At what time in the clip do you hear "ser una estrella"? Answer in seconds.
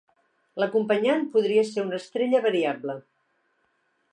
1.73-2.43